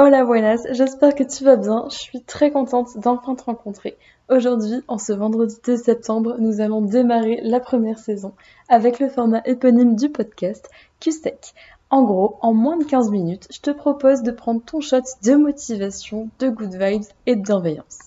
[0.00, 1.88] Hola buenas, j'espère que tu vas bien.
[1.90, 3.98] Je suis très contente d'enfin te rencontrer.
[4.28, 8.32] Aujourd'hui, en ce vendredi 2 septembre, nous allons démarrer la première saison
[8.68, 11.52] avec le format éponyme du podcast QSEC.
[11.90, 15.34] En gros, en moins de 15 minutes, je te propose de prendre ton shot de
[15.34, 17.98] motivation, de good vibes et de bienveillance.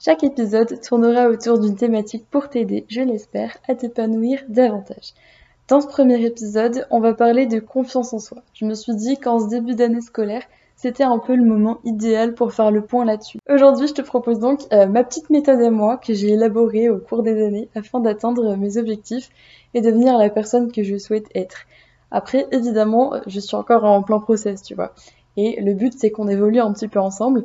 [0.00, 5.14] Chaque épisode tournera autour d'une thématique pour t'aider, je l'espère, à t'épanouir davantage.
[5.68, 8.42] Dans ce premier épisode, on va parler de confiance en soi.
[8.54, 10.42] Je me suis dit qu'en ce début d'année scolaire,
[10.82, 13.38] c'était un peu le moment idéal pour faire le point là-dessus.
[13.48, 16.98] Aujourd'hui, je te propose donc euh, ma petite méthode à moi que j'ai élaborée au
[16.98, 19.30] cours des années afin d'atteindre mes objectifs
[19.74, 21.66] et devenir la personne que je souhaite être.
[22.10, 24.92] Après, évidemment, je suis encore en plein process, tu vois.
[25.36, 27.44] Et le but, c'est qu'on évolue un petit peu ensemble.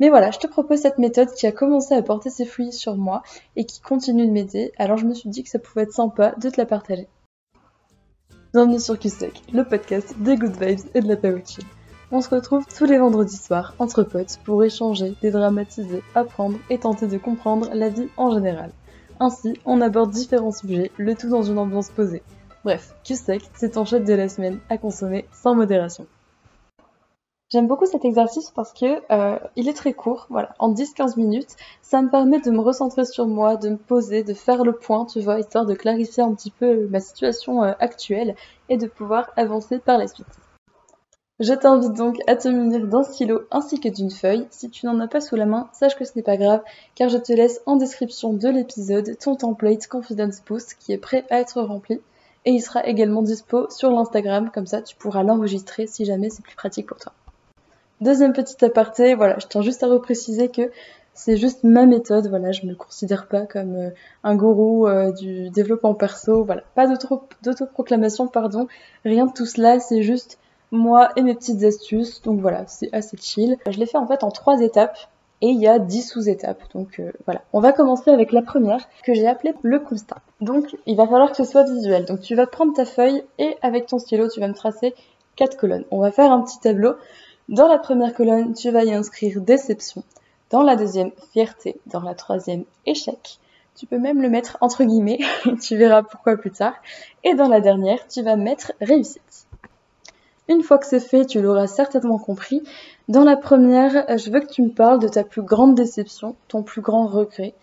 [0.00, 2.96] Mais voilà, je te propose cette méthode qui a commencé à porter ses fruits sur
[2.96, 3.22] moi
[3.56, 4.72] et qui continue de m'aider.
[4.78, 7.06] Alors je me suis dit que ça pouvait être sympa de te la partager.
[8.54, 11.34] Bienvenue sur QSEC, le podcast des good vibes et de la paix
[12.10, 17.06] on se retrouve tous les vendredis soirs entre potes pour échanger, dédramatiser, apprendre et tenter
[17.06, 18.70] de comprendre la vie en général.
[19.20, 22.22] Ainsi, on aborde différents sujets, le tout dans une ambiance posée.
[22.64, 26.06] Bref, QSEC, c'est ton shot de la semaine à consommer sans modération.
[27.50, 31.56] J'aime beaucoup cet exercice parce que euh, il est très court, voilà, en 10-15 minutes,
[31.80, 35.06] ça me permet de me recentrer sur moi, de me poser, de faire le point,
[35.06, 38.34] tu vois, histoire de clarifier un petit peu ma situation euh, actuelle
[38.68, 40.26] et de pouvoir avancer par la suite.
[41.40, 44.48] Je t'invite donc à te munir d'un stylo ainsi que d'une feuille.
[44.50, 46.62] Si tu n'en as pas sous la main, sache que ce n'est pas grave,
[46.96, 51.24] car je te laisse en description de l'épisode ton template Confidence Boost qui est prêt
[51.30, 52.00] à être rempli.
[52.44, 56.42] Et il sera également dispo sur l'Instagram, comme ça tu pourras l'enregistrer si jamais c'est
[56.42, 57.12] plus pratique pour toi.
[58.00, 60.72] Deuxième petit aparté, voilà, je tiens juste à repréciser que
[61.14, 63.90] c'est juste ma méthode, voilà, je me considère pas comme euh,
[64.24, 66.86] un gourou euh, du développement perso, voilà, pas
[67.42, 68.68] d'autoproclamation, pardon,
[69.04, 70.38] rien de tout cela, c'est juste
[70.70, 72.22] moi et mes petites astuces.
[72.22, 73.56] Donc voilà, c'est assez chill.
[73.68, 74.96] Je l'ai fait en fait en trois étapes
[75.40, 76.62] et il y a dix sous-étapes.
[76.74, 80.18] Donc euh, voilà, on va commencer avec la première que j'ai appelée le constat.
[80.40, 82.04] Donc il va falloir que ce soit visuel.
[82.04, 84.94] Donc tu vas prendre ta feuille et avec ton stylo, tu vas me tracer
[85.36, 85.84] quatre colonnes.
[85.90, 86.94] On va faire un petit tableau.
[87.48, 90.02] Dans la première colonne, tu vas y inscrire déception.
[90.50, 91.80] Dans la deuxième, fierté.
[91.86, 93.38] Dans la troisième, échec.
[93.74, 95.20] Tu peux même le mettre entre guillemets,
[95.62, 96.74] tu verras pourquoi plus tard.
[97.22, 99.47] Et dans la dernière, tu vas mettre réussite.
[100.48, 102.62] Une fois que c'est fait, tu l'auras certainement compris.
[103.08, 106.62] Dans la première, je veux que tu me parles de ta plus grande déception, ton
[106.62, 107.54] plus grand regret.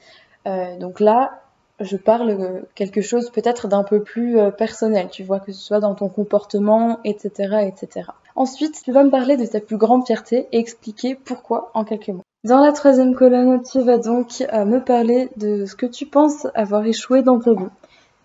[0.48, 1.42] Euh, donc là,
[1.80, 5.80] je parle quelque chose peut-être d'un peu plus euh, personnel, tu vois, que ce soit
[5.80, 8.10] dans ton comportement, etc., etc.
[8.36, 12.10] Ensuite, tu vas me parler de ta plus grande fierté et expliquer pourquoi en quelques
[12.10, 12.24] mots.
[12.44, 16.48] Dans la troisième colonne, tu vas donc euh, me parler de ce que tu penses
[16.54, 17.70] avoir échoué dans ta vie.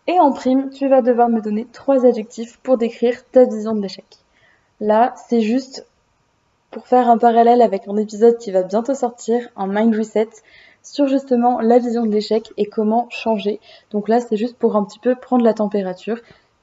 [0.07, 3.81] Et en prime, tu vas devoir me donner trois adjectifs pour décrire ta vision de
[3.81, 4.20] l'échec.
[4.81, 5.87] Là, c'est juste
[6.71, 10.29] pour faire un parallèle avec un épisode qui va bientôt sortir, un mind reset,
[10.83, 13.61] sur justement la vision de l'échec et comment changer.
[13.91, 16.19] Donc là, c'est juste pour un petit peu prendre la température.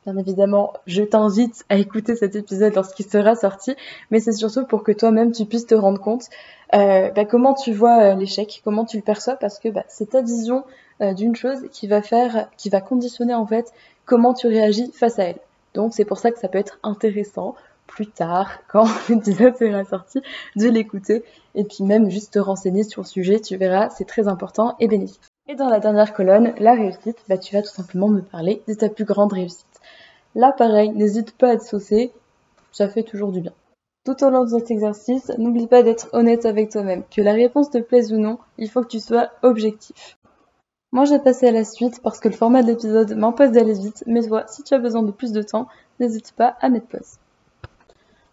[0.06, 3.76] Bien évidemment, je t'invite à écouter cet épisode lorsqu'il sera sorti,
[4.10, 6.30] mais c'est surtout pour que toi-même tu puisses te rendre compte
[6.74, 10.12] euh, bah, comment tu vois euh, l'échec, comment tu le perçois, parce que bah, c'est
[10.12, 10.64] ta vision
[11.02, 13.74] euh, d'une chose qui va faire, qui va conditionner en fait
[14.06, 15.40] comment tu réagis face à elle.
[15.74, 17.56] Donc c'est pour ça que ça peut être intéressant
[17.88, 20.22] plus tard, quand l'épisode sera sorti,
[20.56, 21.24] de l'écouter
[21.56, 24.88] et puis même juste te renseigner sur le sujet, tu verras, c'est très important et
[24.88, 25.22] bénéfique.
[25.50, 28.74] Et dans la dernière colonne, la réussite, bah, tu vas tout simplement me parler de
[28.74, 29.66] ta plus grande réussite.
[30.36, 32.12] Là, pareil, n'hésite pas à te saucer,
[32.72, 33.54] ça fait toujours du bien.
[34.06, 37.04] Tout au long de cet exercice, n'oublie pas d'être honnête avec toi-même.
[37.10, 40.18] Que la réponse te plaise ou non, il faut que tu sois objectif.
[40.92, 44.04] Moi, j'ai passé à la suite parce que le format de l'épisode m'impose d'aller vite,
[44.06, 45.68] mais toi, si tu as besoin de plus de temps,
[46.00, 47.18] n'hésite pas à mettre pause.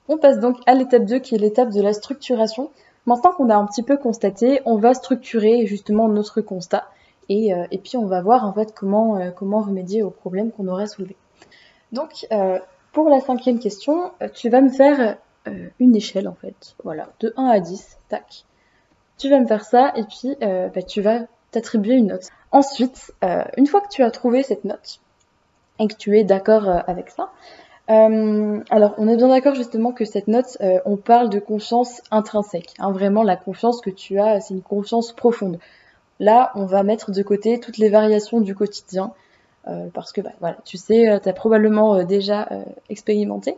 [0.08, 2.70] On passe donc à l'étape 2 qui est l'étape de la structuration.
[3.06, 6.84] Maintenant qu'on a un petit peu constaté, on va structurer justement notre constat
[7.28, 10.68] et, euh, puis on va voir en fait comment, euh, comment remédier aux problèmes qu'on
[10.68, 11.16] aurait soulevés.
[11.92, 12.58] Donc euh,
[12.92, 15.16] pour la cinquième question, tu vas me faire
[15.78, 18.44] une échelle en fait, voilà, de 1 à 10, tac.
[19.18, 21.20] Tu vas me faire ça et puis bah, tu vas
[21.50, 22.28] t'attribuer une note.
[22.52, 23.12] Ensuite,
[23.56, 25.00] une fois que tu as trouvé cette note
[25.80, 27.30] et que tu es d'accord avec ça,
[27.90, 32.00] euh, alors, on est bien d'accord justement que cette note, euh, on parle de confiance
[32.10, 32.72] intrinsèque.
[32.78, 35.58] Hein, vraiment, la confiance que tu as, c'est une confiance profonde.
[36.20, 39.12] Là, on va mettre de côté toutes les variations du quotidien,
[39.68, 42.48] euh, parce que bah, voilà, tu sais, tu as probablement déjà
[42.88, 43.56] expérimenté,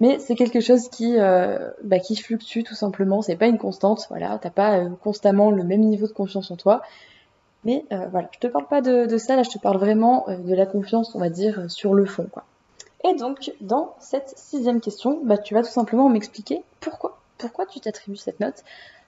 [0.00, 3.22] mais c'est quelque chose qui, bah, qui fluctue tout simplement.
[3.22, 4.06] C'est pas une constante.
[4.10, 6.82] Voilà, t'as pas constamment le même niveau de confiance en toi.
[7.64, 9.36] Mais voilà, je te parle pas de, de, ça.
[9.36, 12.44] Là, je te parle vraiment de la confiance, on va dire, sur le fond, quoi.
[13.04, 17.78] Et donc, dans cette sixième question, bah, tu vas tout simplement m'expliquer pourquoi pourquoi tu
[17.78, 18.64] t'attribues cette note.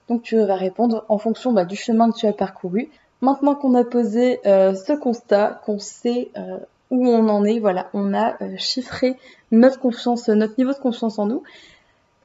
[0.07, 2.89] Donc tu vas répondre en fonction bah, du chemin que tu as parcouru.
[3.19, 6.57] Maintenant qu'on a posé euh, ce constat, qu'on sait euh,
[6.89, 9.17] où on en est, voilà, on a chiffré
[9.51, 11.43] notre confiance, notre niveau de confiance en nous.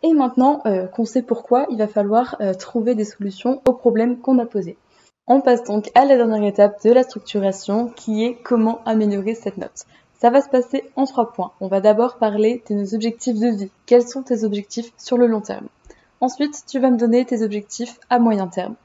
[0.02, 4.46] Et maintenant qu'on sait pourquoi, il va falloir trouver des solutions aux problèmes qu'on a
[4.46, 4.76] posés.
[5.26, 9.56] On passe donc à la dernière étape de la structuration qui est comment améliorer cette
[9.56, 9.86] note.
[10.18, 11.52] Ça va se passer en trois points.
[11.60, 13.70] On va d'abord parler de nos objectifs de vie.
[13.84, 15.66] Quels sont tes objectifs sur le long terme?
[16.20, 18.76] Ensuite, tu vas me donner tes objectifs à moyen terme.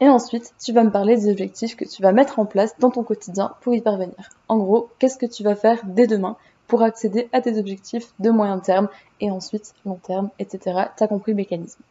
[0.00, 2.90] Et ensuite, tu vas me parler des objectifs que tu vas mettre en place dans
[2.90, 4.30] ton quotidien pour y parvenir.
[4.48, 6.36] En gros, qu'est-ce que tu vas faire dès demain
[6.68, 8.88] pour accéder à tes objectifs de moyen terme
[9.20, 10.84] et ensuite long terme, etc.
[10.96, 11.82] T'as compris le mécanisme.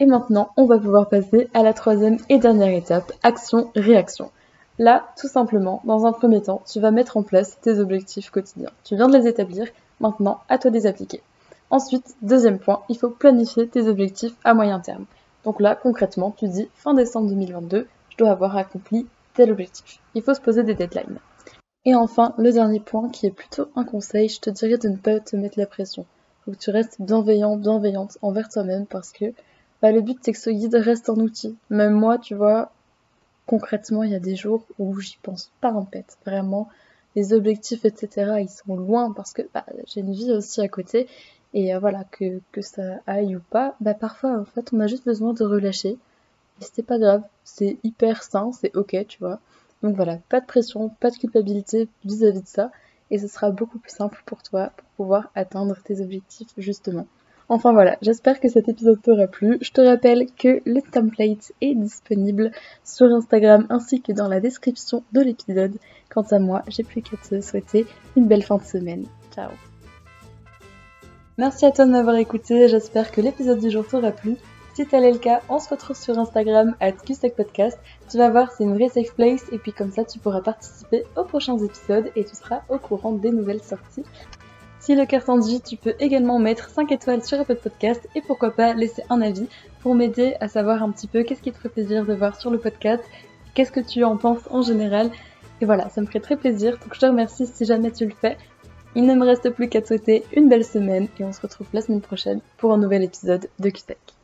[0.00, 4.30] Et maintenant, on va pouvoir passer à la troisième et dernière étape, action-réaction.
[4.78, 8.70] Là, tout simplement, dans un premier temps, tu vas mettre en place tes objectifs quotidiens.
[8.84, 9.66] Tu viens de les établir,
[9.98, 11.20] maintenant, à toi de les appliquer.
[11.70, 15.04] Ensuite, deuxième point, il faut planifier tes objectifs à moyen terme.
[15.44, 19.98] Donc là, concrètement, tu dis fin décembre 2022, je dois avoir accompli tel objectif.
[20.14, 21.18] Il faut se poser des deadlines.
[21.84, 24.96] Et enfin, le dernier point qui est plutôt un conseil, je te dirais de ne
[24.96, 26.06] pas te mettre la pression.
[26.44, 29.26] Faut que tu restes bienveillant, bienveillante envers toi-même parce que
[29.82, 31.56] bah, le but c'est que ce guide reste un outil.
[31.70, 32.72] Même moi, tu vois,
[33.48, 36.18] concrètement, il y a des jours où j'y pense pas en fait.
[36.24, 36.68] Vraiment,
[37.16, 41.08] les objectifs, etc., ils sont loin parce que bah, j'ai une vie aussi à côté.
[41.54, 45.06] Et euh, voilà, que, ça aille ou pas, bah parfois en fait on a juste
[45.06, 45.98] besoin de relâcher.
[46.60, 49.40] Et c'est pas grave, c'est hyper sain, c'est ok, tu vois.
[49.82, 52.70] Donc voilà, pas de pression, pas de culpabilité vis-à-vis -vis de ça.
[53.10, 57.06] Et ce sera beaucoup plus simple pour toi pour pouvoir atteindre tes objectifs justement.
[57.50, 59.56] Enfin voilà, j'espère que cet épisode t'aura plu.
[59.62, 62.50] Je te rappelle que le template est disponible
[62.84, 65.78] sur Instagram ainsi que dans la description de l'épisode.
[66.10, 67.86] Quant à moi, j'ai plus qu'à te souhaiter
[68.16, 69.06] une belle fin de semaine.
[69.34, 69.50] Ciao
[71.38, 74.36] Merci à toi de m'avoir écouté, j'espère que l'épisode du jour t'aura plu.
[74.74, 76.92] Si tel est le cas, on se retrouve sur Instagram at
[77.36, 77.78] Podcast.
[78.10, 81.04] Tu vas voir, c'est une vraie safe place et puis comme ça tu pourras participer
[81.16, 84.04] aux prochains épisodes et tu seras au courant des nouvelles sorties.
[84.88, 88.22] Si le cœur t'en dit, tu peux également mettre 5 étoiles sur Apple Podcast et
[88.22, 89.46] pourquoi pas laisser un avis
[89.82, 92.50] pour m'aider à savoir un petit peu qu'est-ce qui te ferait plaisir de voir sur
[92.50, 93.04] le podcast,
[93.52, 95.10] qu'est-ce que tu en penses en général.
[95.60, 96.78] Et voilà, ça me ferait très plaisir.
[96.78, 98.38] Donc je te remercie si jamais tu le fais.
[98.94, 101.66] Il ne me reste plus qu'à te souhaiter une belle semaine et on se retrouve
[101.74, 104.17] la semaine prochaine pour un nouvel épisode de QSEC.